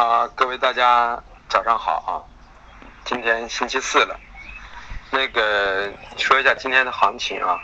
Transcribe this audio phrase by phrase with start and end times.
[0.00, 2.24] 啊，各位大家早上好啊！
[3.04, 4.18] 今天星期四了，
[5.10, 7.58] 那个说一下今天的行情啊。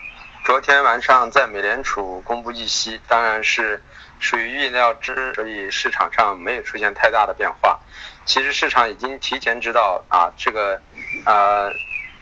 [0.44, 3.82] 昨天晚上在美联储公布议息，当然是
[4.18, 7.80] 属于预料之，所以市场上没有出现太大的变化。
[8.26, 10.78] 其实市场已经提前知道啊，这个
[11.24, 11.72] 呃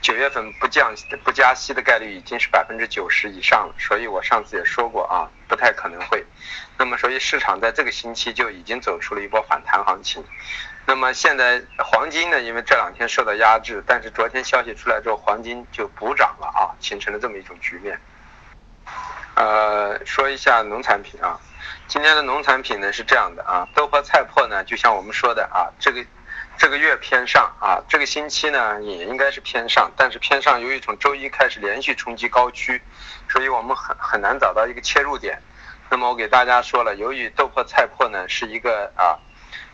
[0.05, 0.95] 九月份不降
[1.25, 6.23] 不加息的概率已经是百分之九十以上了，所以我上次也说过啊，不太可能会。
[6.77, 10.23] 那么，所以市场在这个星期就已经走出了一波反弹行情。
[10.85, 17.99] 那么现在黄金呢，因为这两天受到压制，但是昨天消息出来之后，黄金就补涨了啊，形成了这么一种局面。
[19.37, 21.41] 呃，说一下农产品啊，
[21.89, 26.05] 今天的农产品呢是这样的啊，豆粕、菜粕呢，就像我们说的啊，这个
[26.57, 32.81] 这个月偏上啊，这个星期呢也应该是偏上，但是偏上由于从周一开始连续冲击高区，
[33.29, 35.39] 所以我们很很难找到一个切入点。
[35.91, 39.19] 那么我给大家说了，由于豆粕、菜粕呢是一个啊，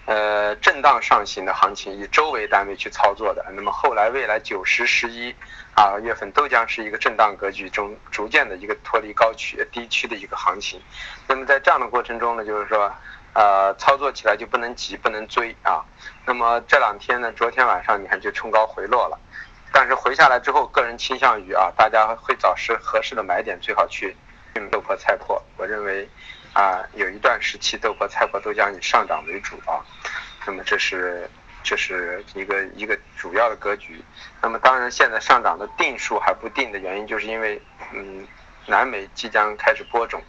[0.07, 3.45] 呃震荡上行的行情，以周为单位去操作的。
[3.55, 5.35] 那么后来未来九十、十一
[5.77, 10.81] 啊月份都将是一个震荡格局中逐渐的一个脱离高区低区的一个行情。
[11.29, 12.93] 那么在这样的过程中呢，就是说，
[13.35, 15.85] 呃操作起来就不能急，不能追啊。
[16.25, 19.19] 那么这两天呢，昨天晚上你看就冲高回落了，
[19.73, 24.17] 但是回下来之后，个人倾向于啊，大家会找适合适的买点，最好去。
[24.71, 26.07] 豆粕、菜粕，我认为
[26.53, 29.81] 啊，有一段时期豆粕、菜粕都将以上涨为主啊。
[30.45, 31.31] 那么这是
[31.63, 34.05] 这是一个一个主要的格局。
[34.43, 38.27] 那么当然，现在上涨的定数还不定的原因，就是因为嗯，
[38.67, 40.23] 南美即将开始播种，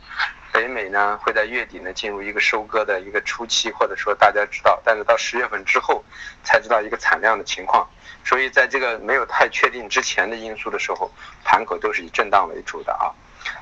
[0.51, 6.03] 北美呢会在月底呢进入一个收割的一个初期，或者说大家知道，但是到十月份之后
[6.43, 7.87] 才知道一个产量的情况。
[8.23, 11.11] 所以在这个没有太确定之前的因素的时候，
[11.43, 13.09] 盘口都是以震荡为主的啊。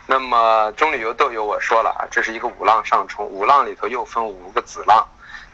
[0.06, 5.08] 那么中旅游豆油我说了啊，这是一个五浪上冲，五浪里头又分五个子浪。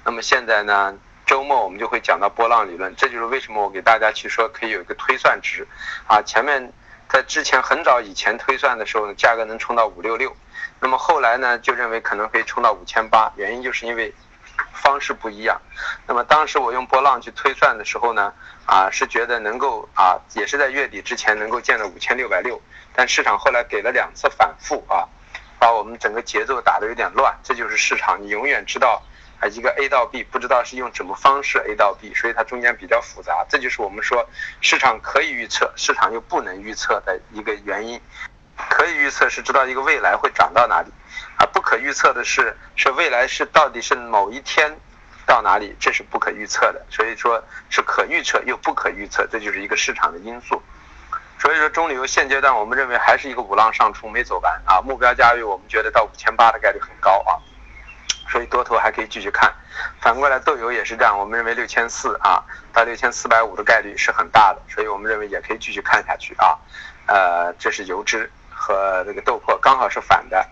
[0.04, 5.68] 那么现在呢，周末我们就会讲到波浪理论，这就是为什么我给大家去说可以有一个推算值
[6.08, 6.22] 啊。
[6.24, 6.74] 前面
[7.08, 10.36] 在之前很早以前推算的时候呢，价格能冲到五六六，
[10.80, 14.14] 那么后来呢就认为可能可以冲到五千八，原因就是因为
[14.74, 15.60] 方式不一样。
[16.08, 18.34] 那么当时我用波浪去推算的时候呢，
[18.66, 22.62] 啊是觉得能够啊，也是在月底之前能够见到五千六百六。
[22.94, 25.08] 但市场后来给了两次反复啊，
[25.60, 27.36] 把我们整个节奏打得有点乱。
[27.44, 29.02] 这就是市场，你永远知道
[29.42, 33.46] 啊一个 A 到 B，不知道是用什么方式 A 到 B，所以它中间比较复杂。
[33.50, 34.26] 这就是我们说
[34.62, 38.00] 市场可以预测，市场又不能预测的一个原因。
[38.56, 40.92] 可以预测是知道一个未来会涨到哪里，
[41.38, 44.76] 啊，不可预测的是是未来是到底是某一天
[45.26, 46.86] 到哪里，这是不可预测的。
[46.90, 50.62] 所以说是可预测又不可预测，这就是一个市场的因素。
[51.38, 57.36] 所以说，中旅游现阶段我们认为还是一个五浪上冲没走完啊，目标价位我们觉得到五千八的概率很高啊，
[58.30, 59.54] 所以多头还可以继续看。
[60.00, 66.58] 反过来豆油也是这样，我们认为六千四啊到六千四百五的概率是很大的，所以我们认为也可以继续看下去啊。
[67.08, 68.32] 呃，这是油脂
[68.66, 70.44] 和这个豆粕刚好是反的，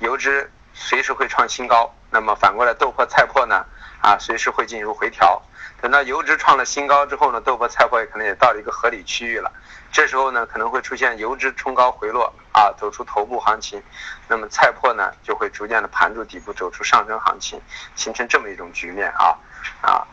[0.00, 3.64] 油脂随时会创新高，那么反过来豆粕、菜粕呢
[4.02, 5.40] 啊随时会进入回调。
[5.80, 9.50] 等到油脂创了新高之后呢，豆粕、菜粕也可能也到了一个合理区域了。
[9.90, 13.82] 这时候呢，可能会出现油脂冲高回落啊，走出头部行情。
[14.28, 17.58] 那么菜粕呢，就会逐渐的盘住底部，走出上升行情，
[17.94, 19.34] 形成这么一种局面啊
[19.80, 20.06] 啊。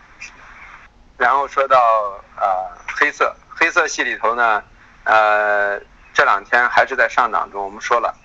[1.18, 1.78] 然后说到
[2.38, 4.64] 呃黑色黑色系里头呢，
[5.04, 5.78] 呃
[6.14, 7.64] 这两天还是在上涨中。
[7.64, 8.16] 我们说了，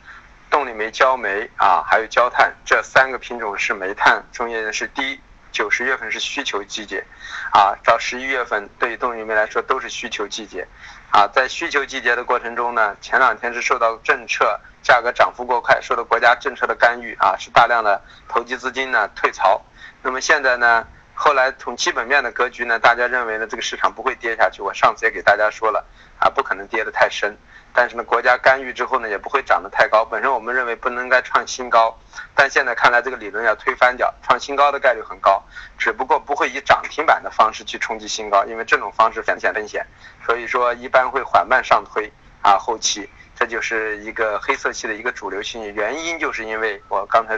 [0.50, 5.20] 动力煤、焦煤啊，还有焦炭这三个品种是煤炭中间是低。
[5.52, 7.04] 九十月份是需求季节，
[7.52, 10.66] 啊，到十一月份对于动力煤来说都是需求季节，
[11.12, 19.62] 啊，在需求季节的过程中呢，前两天是受到政策价格涨幅过快，受到国家政策的干预，啊，是大量的投机资金呢退潮，
[20.02, 20.84] 那么现在呢，
[21.14, 25.86] 后来从基本面的格局呢，大家认为呢这个市场不会跌下去，我上次也给大家说了，
[26.18, 27.38] 啊，不可能跌得太深。
[27.74, 30.04] 但是呢，国家干预之后呢，也不会涨得太高。
[30.04, 31.98] 本身我们认为不能该创新高，
[32.34, 35.42] 但现在看来这个理论要推翻掉，创新高的概率很高，
[35.76, 39.84] 只不过不会以涨停板的方式去冲击新高，因为这种方式风险风险，
[40.24, 42.12] 所以说一般会缓慢上推
[42.42, 42.56] 啊。
[42.56, 47.36] 后期这就是一个黑色系的一个主流性原因，就是因为我刚才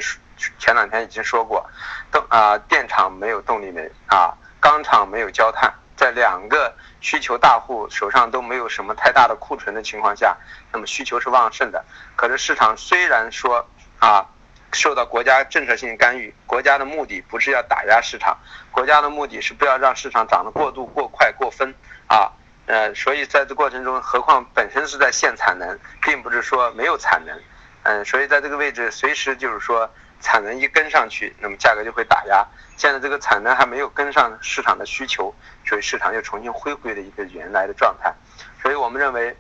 [0.58, 1.64] 前两天已经说过，
[2.12, 5.72] 动啊电厂没有动力煤啊，钢厂没有焦炭。
[5.96, 10.36] 在两个需求大户手上都没有什么太大的库存的情况下，
[10.72, 11.84] 那么需求是旺盛的。
[12.14, 13.66] 可是市场虽然说
[13.98, 14.26] 啊，
[14.72, 18.36] 受到国家政策性干预，国家的目的不是要打压市场，
[18.70, 21.74] 国家的目的是不要让市场涨得过度、过快、过分
[22.06, 22.30] 啊。
[22.66, 27.40] 呃，所以在这过程中，何况本身是在限产能，并不是说没有产能。
[27.84, 29.88] 嗯，所以在这个位置，随时就是说
[30.20, 32.46] 产能一跟上去，那么价格就会打压。
[32.76, 35.34] 现在这个产能还没有跟上市场的需求，
[35.64, 38.14] 所以市场又重新恢复了一个原来的状态。
[38.62, 39.36] 所以我们认为，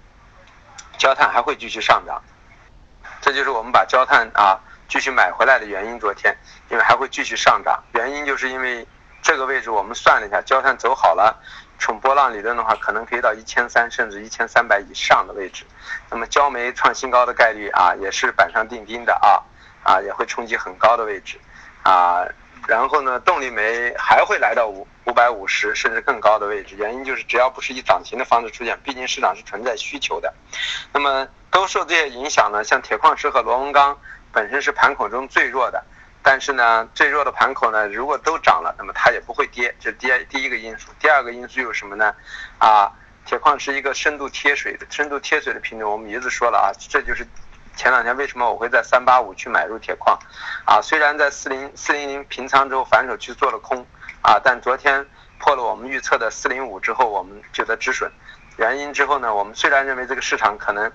[0.96, 2.22] 焦炭还会继续上涨。
[3.20, 4.58] 这就是我们把焦炭啊
[4.88, 5.98] 继续买回来的原因。
[5.98, 6.36] 昨天
[6.70, 8.86] 因为还会继续上涨，原因就是因为
[9.20, 11.42] 这个位置我们算了一下，焦炭走好了，
[11.78, 15.64] 从波浪理论的话，可能可以到一千三甚至一千三百以上的位置。
[16.10, 19.42] 那么焦煤创新高的概率啊，也是板上钉钉的啊。
[19.86, 21.38] 啊，也会冲击很高的位置，
[21.84, 22.26] 啊，
[22.66, 30.34] 然后呢，动力煤还会来到五五百五十甚至更高的位置，原因就是只要不是以涨停的方式出现，毕竟市场是存在需求的，
[30.92, 32.64] 那么都受这些影响呢。
[32.64, 33.96] 像铁矿石和螺纹钢
[34.32, 35.84] 本身是盘口中最弱的，
[36.28, 40.88] 但是呢，最弱的盘口呢，如果都涨了，那么它也不会跌，这是第第一个因素。
[40.98, 42.12] 第二个因素有什么呢？
[42.58, 42.90] 啊，
[43.24, 47.24] 铁矿是一个深度贴水的深度贴水的品种，我们一直说了啊，这就是。
[47.76, 50.18] 前两天为什么我会在三八五去买入铁矿，
[50.64, 53.86] 啊，虽然在四零四零零平仓之后反手去做了空，
[54.22, 55.06] 啊，但昨天
[55.38, 58.10] 破了我们预测的四零五之后，我们就得止损。
[58.56, 60.90] 原因之后呢，我们虽然认为这个市场可能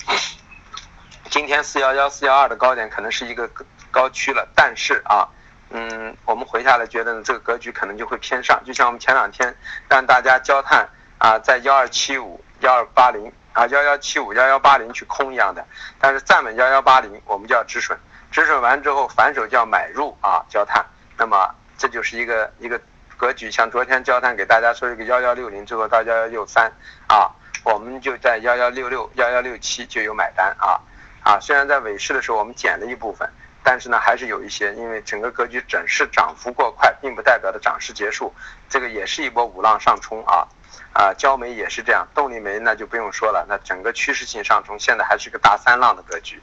[1.32, 3.50] 今天四幺幺四幺二的高点可能是一个
[3.90, 5.26] 高区了，但是啊，
[5.70, 9.56] 嗯，我们回下来觉得呢，这个格局可能就会偏上，就像我们前两天
[9.88, 10.86] 让大家焦炭
[11.18, 13.32] 啊，在幺二七五幺二八零。
[13.54, 15.66] 啊，幺幺七五幺幺八零去空一样的，
[16.00, 17.98] 但是站稳幺幺八零，我们就要止损，
[18.32, 20.86] 止损完之后反手就要买入啊，焦炭。
[21.18, 22.80] 那么这就是一个一个
[23.18, 26.72] 格局，像昨天焦炭给大家说一个幺幺六零，最后到幺幺六三
[27.10, 27.30] 啊，
[27.66, 30.80] 我们就在幺幺六六幺幺六七就有买单啊
[31.24, 33.30] 啊，虽然在尾市的时候我们减了一部分，
[33.64, 38.34] 但是呢还是有一些，因为整个格局整市涨幅过快，并不代表的涨势结束，
[38.70, 40.48] 这个也是一波五浪上冲啊。
[40.94, 46.42] 啊，焦煤也是这样，动力煤那就不用说了，那整个趋势性上冲，现在还是个大三浪的格局，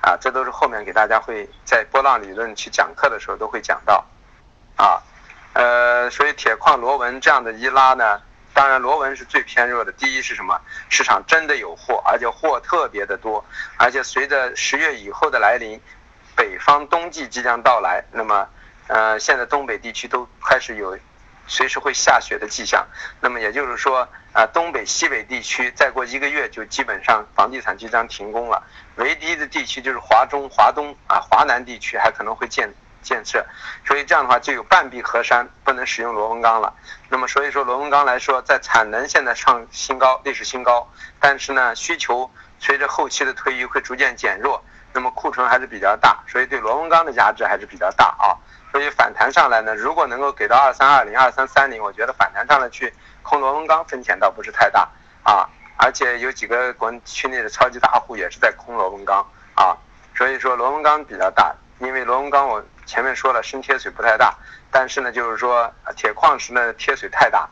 [0.00, 4.02] 啊，这都是后面给大家会在波浪理论去讲课的时候都会讲到，
[4.76, 5.02] 啊，
[5.52, 8.22] 呃，所以铁矿螺纹这样的一拉呢，
[8.60, 10.60] 当然螺纹是最偏弱的，第一是什么？
[10.90, 13.42] 市场真的有货，而且货特别的多，
[13.78, 15.80] 而且随着十月以后的来临，
[16.36, 18.46] 北方冬季即将到来，那么，
[18.88, 20.98] 呃，现在东北地区都开始有。
[21.46, 22.86] 随时会下雪的迹象，
[23.20, 28.62] 那么也就是说，啊，东北、西北地区再过一个月就基本上房地产即将停工了。
[28.96, 32.72] 唯一的地区就是华中、华东啊、华南地区还可能会建
[33.02, 33.44] 建设，
[33.86, 36.72] 所以这样的话就有半壁河山不能使用螺纹钢了。
[37.08, 40.88] 那么所以说螺纹钢来说，在产能现在创新高、历史新高，
[41.18, 44.62] 但是呢，需求随着后期的推移会逐渐减弱，
[44.92, 48.36] 那么库存还是比较大，所以对螺纹钢的压制还是比较大啊。
[48.72, 52.92] 所以反弹上来呢，如果能够给到二三二零、二三三零，我觉得反弹上来去
[53.22, 54.88] 空螺纹钢风险倒不是太大
[55.24, 55.48] 啊。
[55.76, 59.74] 而且有几个国区内的超级大户也是在空螺纹钢啊。
[60.14, 64.34] 所以说螺纹钢比较大，因为螺纹钢我前面说了深贴水不太大，
[64.68, 67.48] 但是呢就是说铁矿石呢贴水太大，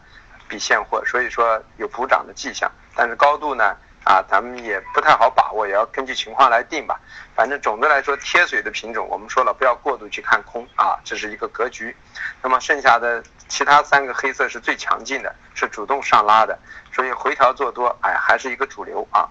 [0.49, 3.77] 比现货，所以说有补涨的迹象，但是高度呢。
[4.05, 6.99] 啊，咱们也不太好把握，也要根据情况来定吧。
[7.35, 11.95] 反正总的来说，贴水的品种，我们说了不要过度去看空啊，这是一个格局。
[12.41, 16.59] 那么剩下的其他三个黑色是最强劲的，是主动上拉的，
[16.91, 19.29] 所以回调做多，哎，还是一个主流啊。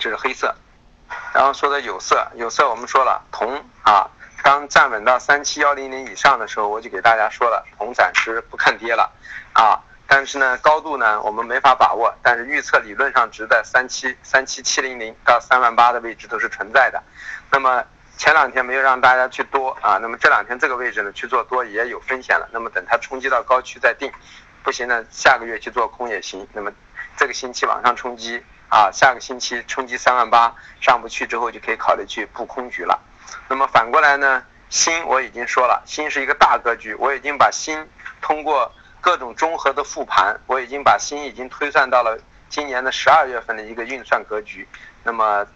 [0.00, 0.52] 这是黑色，
[1.32, 3.54] 然后说的有色，有色我们说了，铜
[3.84, 4.10] 啊，
[4.42, 9.10] 刚站稳到三七幺零零以上的时候，我就给大家说了，铜暂时不看跌了
[9.52, 9.78] 啊。
[10.06, 12.12] 但是呢，高度呢，我们没法把握。
[12.22, 17.02] 但是预测理论上值在三七三七七零零到三万八的位置都是存在的。
[17.52, 17.84] 那么
[18.16, 22.48] 前两天没有让大家去多啊，那么这两天这个位置呢去做多也有风险了。
[22.50, 24.10] 那么等它冲击到高区再定，
[24.62, 26.48] 不行呢，下个月去做空也行。
[26.52, 26.72] 那么
[27.16, 32.98] 这个星期往上冲击啊，下个星期冲击三万八上不去之后，就可以考虑去布空局了。
[33.48, 37.88] 那么反过来呢，锌我已经说了，锌是一个大格局，我已经把锌
[38.20, 38.72] 通过。
[39.02, 42.18] 各种综合的复盘，我已经把锌已经推算到了
[42.50, 44.68] 今年的十二月份的一个运算格局。
[45.02, 45.46] 那么，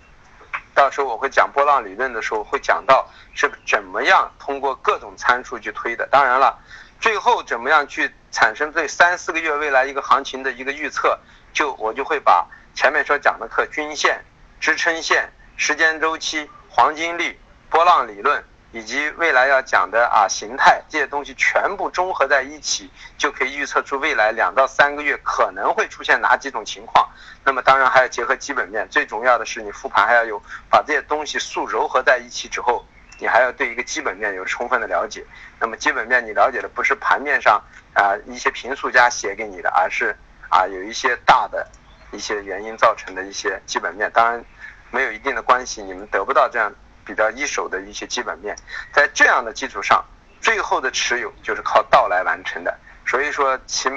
[0.73, 6.09] 到时候我会讲波浪理论的时候，会讲到是怎么样通过各种参数去推的。
[6.11, 6.59] 当然了，
[6.99, 11.19] 最后怎么样去产生对三四个月未来一个行情的一个预测，
[11.53, 14.25] 就我就会把前面所讲的课均线、
[14.59, 17.39] 支撑线、时间周期、黄金率、
[17.71, 18.45] 波浪理论。
[18.77, 27.09] 以及未来要讲的啊形态这些东西全部综合在一起，就可以预测出未来两到三个月可能会出现哪几种情况。
[27.45, 32.85] 那么当然还要结合基本面，最重要的是你复盘还要有把这些东西素糅合在一起之后，
[33.21, 35.25] 你还要对一个基本面有充分的了解。
[35.61, 40.17] 那么基本面你了解的不是盘面上啊一些评述家写给你的，而是
[40.49, 41.65] 啊有一些大的
[42.11, 44.11] 一些原因造成的一些基本面。
[44.13, 44.45] 当然
[44.91, 46.75] 没有一定的关系，你们得不到这样。
[47.05, 48.57] 比较一手的一些基本面，
[48.93, 50.05] 在这样的基础上，
[50.41, 52.79] 最后的持有就是靠道来完成的。
[53.07, 53.89] 所以说其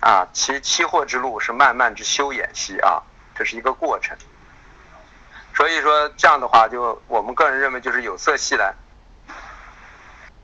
[0.00, 3.02] 啊其期货之路是漫漫之修演习啊，
[3.34, 4.16] 这是一个过程。
[5.54, 8.74] 所以说这样的话，就我们个人认为就是有色系呢，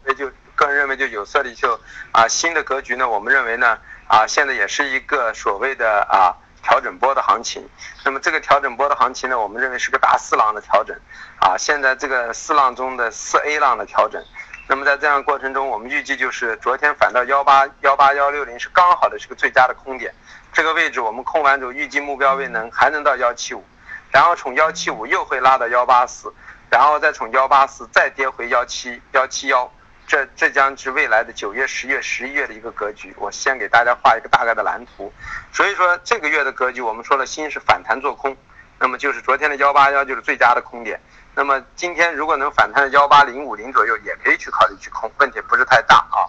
[0.04, 1.80] 那就个人认为就有色的就
[2.12, 6.36] 啊新的格局呢，我们认为呢啊现在也是一个所谓的啊。
[6.66, 7.64] 调整波的行情，
[8.04, 10.99] 那么这个调整波的行情呢，我们认为是个大四浪的调整，
[11.38, 14.20] 啊，现在这个四浪中的四 A 浪的调整，
[14.66, 20.12] 那么在这样过程中，我们预计就是昨天反到幺八幺八幺六零是刚好的是个最佳的空点，
[20.52, 23.64] 这个位置我们空完之后，预计目标位能还能到幺七五，
[24.11, 26.35] 然后从幺七五又会拉到幺八四，
[26.68, 29.70] 然后再从幺八四再跌回幺七幺七幺。
[30.06, 33.12] 这这将是未来的九月、十月、十一月的一个格局。
[33.18, 35.12] 我先给大家画一个大概的蓝图。
[35.52, 38.36] 所以说这个月的格局，我们说了，锌是反弹做空，
[38.78, 41.00] 那么就是昨天的幺八幺就是最佳的空点。
[41.34, 46.22] 那么今天如果能反弹到幺八零五零左右，也可以去考虑去空，问题不是太大啊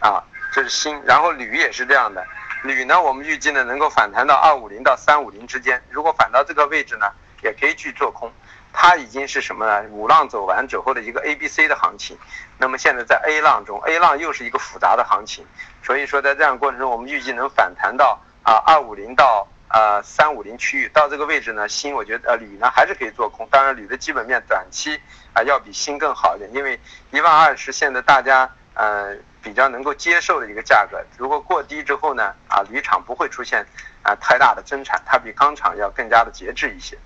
[0.00, 1.00] 啊，这是锌。
[1.04, 2.26] 然后铝也是这样的，
[2.64, 7.06] 铝呢，我们预计呢能够反弹到二五零到三五零之间，如果反到这个位置呢，
[7.42, 8.30] 也可以去做空。
[8.72, 9.82] 它已经是什么呢？
[9.90, 12.16] 五浪走完之后的一个 A、B、C 的行情，
[12.56, 15.44] 那么现在在 A 浪中，A 浪又是一个复杂的行情，
[15.82, 25.00] 所以说在这样过程中，我们预计能反弹到啊二五零到呃三五零区域，到这个位置呢，锌我觉得呃铝呢还是可以做空，当然铝的基本面短期
[25.34, 26.78] 啊要比锌更好一点，因为
[27.10, 33.66] 一万二是现在大家呃比较能够接受的一个价格，如果过低之后呢啊铝厂不会出现
[34.02, 36.96] 啊太大的增产，它比钢厂要更加的节制一些。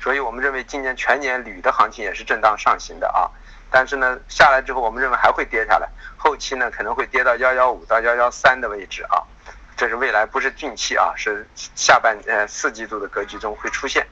[0.00, 3.28] 所以我们认为今年全年铝的行情也是震荡上行的啊，
[3.70, 9.22] 但是呢下来之后，我们认为还会跌下来，后期呢可能会跌到幺幺五到幺幺三的位置啊，
[9.76, 14.06] 这是未来不是近期啊，是下半呃四季度的格局中会出现。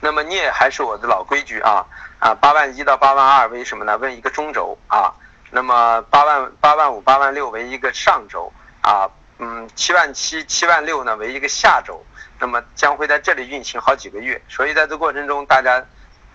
[0.00, 1.86] 那么镍还是我的老规矩啊
[2.18, 3.96] 啊八万一到八万二为什么呢？
[3.98, 5.14] 为一个中轴啊，
[5.50, 9.08] 那么八万八万五八万六为一个上轴啊，
[9.38, 12.04] 嗯七万七七万六呢为一个下轴。
[12.42, 15.80] 那么将会在这里运行好几个月，所以在这过程中，大家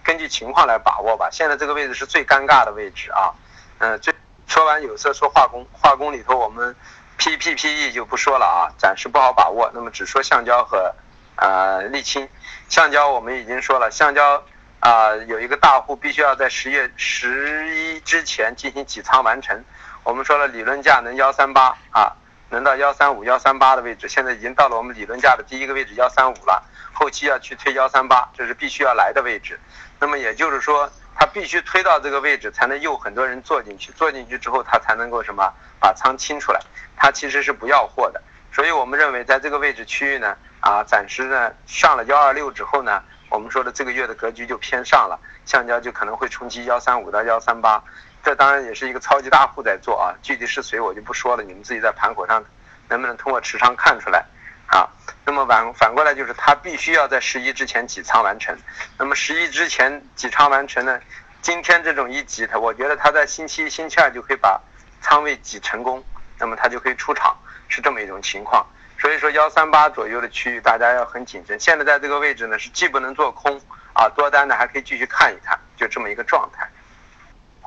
[0.05, 1.27] 根据情况来把握吧。
[1.29, 3.35] 现在这个位置是最尴尬的位置啊，
[3.79, 4.13] 嗯，最
[4.47, 6.73] 说完有色说化工，化工里头我们
[7.17, 9.69] P P P E 就不说了啊，暂时不好把握。
[9.73, 10.95] 那么只说橡胶和
[11.35, 12.29] 呃沥青，
[12.69, 14.41] 橡胶我们已经说了，橡胶
[14.79, 19.61] 啊有一个大户必须要在十月十一之前进行挤仓完成，
[20.05, 22.15] 我们说了理论价能幺三八啊。
[22.49, 26.63] 能到幺三五幺三八的位置，现在已经到了我们理论价的第一个位置幺三五了，
[26.93, 29.59] 后期要去推幺三八，这是必须要来的位置。
[29.99, 36.61] 那么也就是说，它必须推到这个位置，才能诱很多人做进去，做进去之后，它才能够什么把仓清出来。
[36.95, 38.21] 它其实是不要货的。
[38.53, 47.83] 所以我们认为，在这个位置区域呢，啊，暂时呢上了幺二六之后呢，我们说的这个月的格局就偏上了，橡胶就可能会冲击幺三五到幺三八。
[48.27, 52.43] 这当然也是一个超级大户在做啊，具体是谁我就不说了，你们自己在盘口上
[52.89, 54.25] 能不能通过持仓看出来
[54.65, 54.85] 啊？
[55.25, 58.53] 那么反反过来就是他必须要在十一之前挤仓完成，
[58.97, 60.99] 那么十一之前挤仓完成呢？
[61.41, 64.59] 今天这种一挤，他我觉得他在星期一、星期二就可以把
[64.99, 66.03] 仓位挤成功，
[66.37, 67.33] 那么他就可以出场，
[67.69, 68.67] 是这么一种情况。
[68.99, 71.57] 所以说幺三八左右的区域大家要很谨慎。
[71.57, 73.57] 现在在这个位置呢，是既不能做空
[73.93, 76.69] 啊，多单呢还可以继续看一看，就这么一个状态。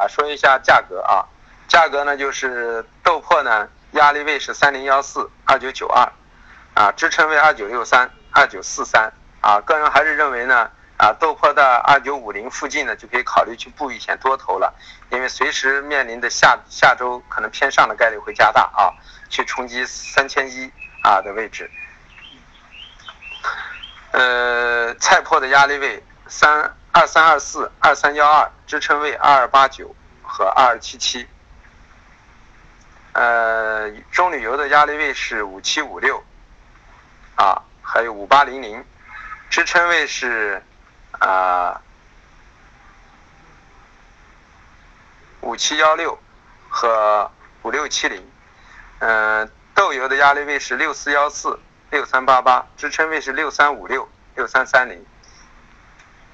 [0.00, 1.28] 啊，说一下价格啊，
[1.68, 6.10] 价格呢就是豆粕呢压力位是三零幺四二九九二，
[6.72, 9.12] 啊支撑位二九六三二九四三。
[9.42, 14.72] 啊，个人还是认为呢啊豆粕的二九五零附近呢就可以考虑去布一些多头了，
[15.10, 18.88] 因为随时面临的下下周可能偏上的概率会加大啊，
[19.28, 21.70] 去冲击三千一啊的位置，
[24.12, 26.74] 呃菜粕的压力位三。
[26.92, 31.26] 二三二四二三幺二支撑位二二八九和二二七七，
[33.12, 36.22] 呃，中旅游的压力位是五七五六，
[37.36, 38.84] 啊，还有五八零零，
[39.50, 40.62] 支撑位是
[41.12, 41.80] 啊
[45.40, 46.18] 五七幺六
[46.68, 47.30] 和
[47.62, 48.28] 五六七零，
[48.98, 55.06] 嗯，豆油的压力位是六四幺四六三八八，支撑位是六三五六六三三零。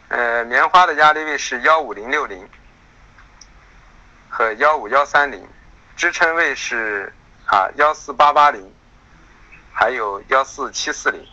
[0.08, 2.48] 呃，棉花的压力位是幺五零六零
[4.28, 5.44] 和幺五幺三零，
[5.96, 7.12] 支撑位是
[7.46, 8.72] 啊幺四八八零，
[9.72, 11.26] 还有幺四七四零。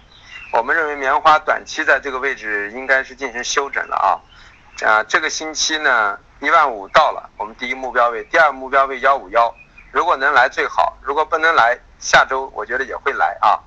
[0.51, 4.87] 我们认为棉花短期在这个位置应该是进行休整了啊。
[4.87, 9.53] 啊，这个星期呢一万五到了，我们第一目标位，第二目标位幺五幺，
[9.91, 13.59] 如果能来最好，如果不能来，下周我觉得也会来啊。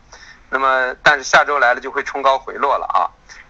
[0.50, 3.06] 那么，但是下周来了就会冲高回落了啊。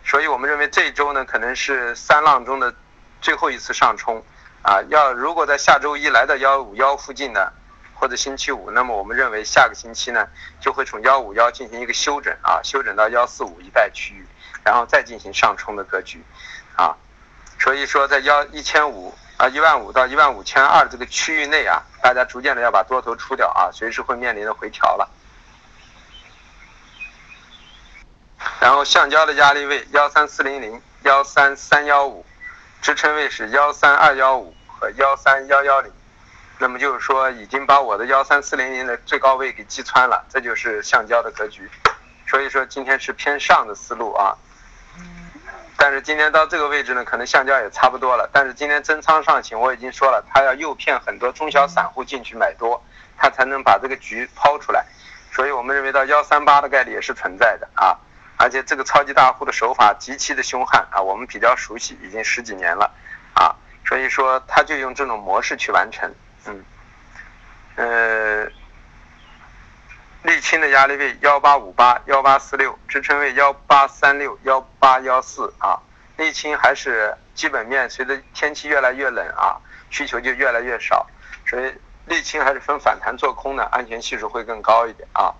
[0.08, 2.72] 所以我们认为这一周呢，可能是三浪中的
[3.20, 4.22] 最后一次上冲，
[4.62, 7.52] 啊，要如果在下周一来到幺五幺附近呢，
[7.92, 10.28] 或者星期五，那么我们认为下个星期呢
[10.60, 14.25] 就会从幺五幺进行一个休整啊，休整到幺四五一带区域，
[14.62, 16.22] 然后再进行上冲的格局，
[16.76, 16.94] 啊，
[17.58, 25.10] 所以说在幺一千五啊一万五到一万五千二这个区域内啊，大家逐渐的要把多头出掉啊，随时会面临着回调了。
[28.66, 32.26] 然后橡胶的压力位幺三四零零、幺三三幺五，
[32.82, 35.92] 支撑位是幺三二幺五和幺三幺幺零，
[36.58, 41.70] 那么就是说已经把我的幺三四零零的最高位给击穿了，这就是橡胶的格局。
[42.26, 44.35] 所以说今天是偏上的思路啊，
[45.76, 48.28] 但是今天到这个位置呢，可能橡胶也差不多了。
[48.32, 52.82] 但是今天增仓上行，我已经说了，它要诱骗很多中小散户进去买多，
[53.16, 54.85] 它才能把这个局抛出来。
[55.32, 57.96] 所以我们认为到幺三八的概率也是存在的啊。
[58.38, 62.92] 而且这个超级大户的手法极其的凶悍啊，我们比较熟悉，已经十几年了
[63.34, 66.14] 啊，所以说他就用这种模式去完成，
[66.44, 66.64] 嗯，
[67.76, 68.46] 呃，
[70.22, 75.80] 沥青的压力位幺八五八幺八四六，支撑位幺八三六幺八幺四啊，
[76.18, 79.56] 沥青还是基本面随着天气越来越冷啊，
[79.88, 81.06] 需求就越来越少，
[81.46, 81.72] 所以
[82.06, 85.32] 沥青还是分反弹做空的安全系数会更高一点啊，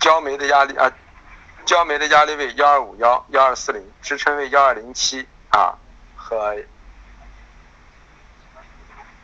[0.00, 0.90] 焦煤的压力啊。
[1.68, 5.76] 焦煤的压力位幺二五幺幺二四零，支撑位幺二零七啊
[6.16, 6.56] 和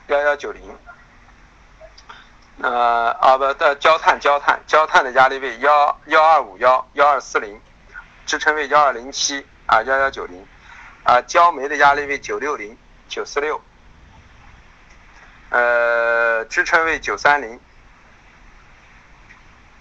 [0.09, 0.77] 幺幺九零。
[2.61, 7.59] 呃啊不的焦炭焦炭焦炭的压力位幺幺二五幺幺二四零，
[8.27, 10.47] 支撑位幺二零七啊幺幺九零。
[11.03, 12.77] 啊焦煤的压力位九六零
[13.09, 13.63] 九四六，
[15.49, 17.59] 呃支撑位九三零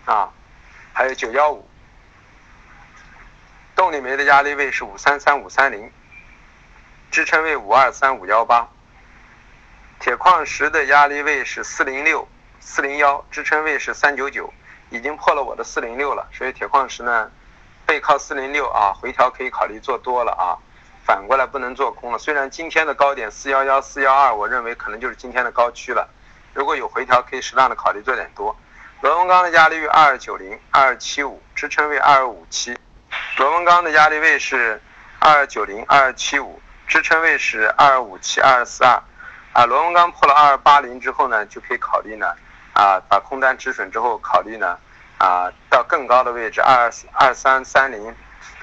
[0.05, 0.31] 啊
[0.93, 1.67] 还有九幺五。
[3.83, 5.91] 动力煤的压力位是五三三五三零，
[7.11, 8.65] 支撑位五二三五幺八。
[9.99, 12.25] 铁矿石的压力位是四零六
[12.61, 14.53] 四零幺，支撑位是三九九，
[14.89, 17.29] 已经破了我的四零六了，所以铁矿石呢
[17.85, 20.55] 背靠四零六啊，回调可以考虑做多了啊，
[21.05, 22.17] 反过来不能做空了。
[22.17, 26.07] 虽然今天的高点四幺幺四幺二，我认为可能就是今天的高区了，
[26.53, 28.55] 如果有回调，可以适当的考虑做点多。
[29.01, 32.77] 螺纹钢的压力位二二九零二二七五，支撑位二二五七。
[33.37, 34.81] 螺纹钢的压力位是
[35.19, 39.01] 二二九零、二二七五，支撑位是二二五七、二二四二。
[39.53, 42.33] 啊，螺纹钢破了二二八零之后呢，就可以考虑呢，
[42.73, 44.77] 啊，把空单止损之后考虑呢，
[45.19, 48.15] 啊，到更高的位置二二二三三零、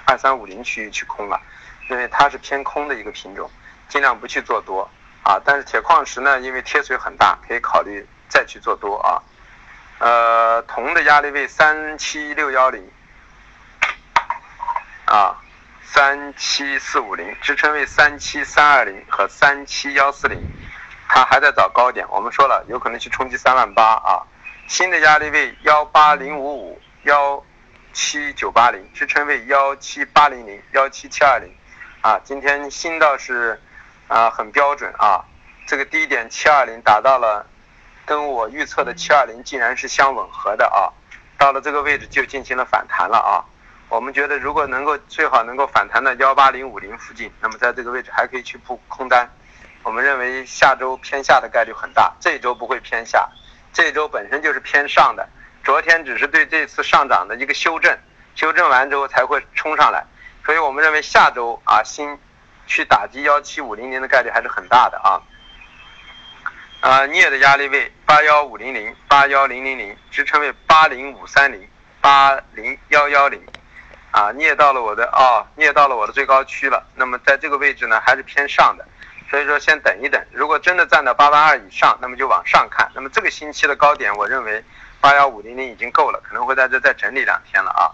[0.04, 1.40] 二三五零区域去空了，
[1.88, 3.48] 因为它是偏空的一个品种，
[3.88, 4.90] 尽量不去做多
[5.22, 5.40] 啊。
[5.44, 9.22] 但是铁矿石呢，因为贴水很大，可以考虑再去做多啊。
[10.00, 12.84] 呃，铜的压力位三七六幺零。
[15.10, 15.34] 啊，
[15.82, 20.40] 三七四五零支撑位三七三二零和三七幺四零，
[21.08, 22.06] 它还在找高点。
[22.08, 24.22] 我们说了，有可能去冲击三万八啊。
[24.68, 27.42] 新的压力位幺八零五五幺
[27.92, 31.52] 七九八零，支撑位幺七八零零幺七七二零。
[32.02, 33.60] 啊，今天新倒是
[34.06, 35.24] 啊很标准啊，
[35.66, 37.44] 这个低点七二零达到了，
[38.06, 40.86] 跟我预测的七二零竟然是相吻合的啊。
[41.36, 43.42] 到了这个位置就进行了反弹了啊。
[43.90, 49.28] 我们觉得，如果能够最好能够反弹到幺八零五零附近，那么在这个位置还可以去布空单。
[49.82, 53.28] 我们认为下周偏下的概率很大，这周不会偏下，
[53.72, 55.28] 这周本身就是偏上的。
[55.64, 57.98] 昨天只是对这次上涨的一个修正，
[58.36, 60.06] 修正完之后才会冲上来。
[60.46, 62.16] 所以我们认为下周啊，新
[62.68, 65.18] 去打击幺七五零零的概率还是很大的啊。
[66.80, 71.68] 啊，镍的压力位八幺五零零八幺零零零，支撑位八零五三零
[72.00, 73.42] 八零幺幺零。
[74.12, 76.84] 啊，捏到了我的啊，捏到了我的最高区了。
[76.96, 78.84] 那么在这个位置呢，还是偏上的，
[79.30, 80.20] 所以说先等一等。
[80.32, 82.90] 如果真的站到八万二以上，那么就往上看。
[82.92, 84.64] 那么这个星期的高点，我认为
[85.00, 87.86] 八幺五零零已经够了，可能会在这再整理两天了啊。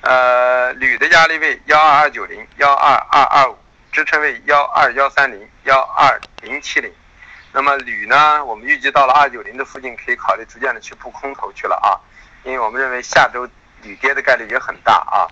[0.00, 3.56] 呃，铝的压力位幺二二九零幺二二二五，
[3.92, 6.92] 支撑位幺二幺三零幺二零七零。
[7.52, 11.94] 那么铝呢，我们预计到了二九零的附近，可以考虑逐渐的去布空头去了啊，
[12.42, 13.48] 因为我们认为下周。
[13.82, 15.26] 底跌的概率也很大啊。